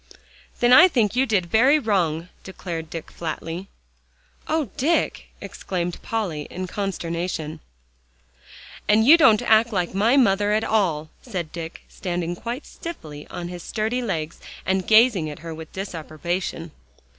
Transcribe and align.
"Then 0.61 0.73
I 0.73 0.87
think 0.87 1.15
you 1.15 1.27
did 1.27 1.45
very 1.45 1.77
wrong," 1.77 2.29
declared 2.43 2.89
Dick 2.89 3.11
flatly. 3.11 3.67
"Oh, 4.47 4.71
Dick!" 4.75 5.27
exclaimed 5.39 6.01
Polly 6.01 6.47
in 6.49 6.65
consternation. 6.65 7.59
"And 8.87 9.05
you 9.05 9.15
don't 9.15 9.43
act 9.43 9.71
like 9.71 9.93
my 9.93 10.17
mother 10.17 10.53
at 10.53 10.63
all," 10.63 11.11
said 11.21 11.51
Dick, 11.51 11.83
standing 11.87 12.35
quite 12.35 12.65
stiffly 12.65 13.27
on 13.27 13.49
his 13.49 13.61
sturdy 13.61 14.01
legs, 14.01 14.39
and 14.65 14.87
gazing 14.87 15.29
at 15.29 15.37
her 15.45 15.53
with 15.53 15.71
disapprobation. 15.71 16.71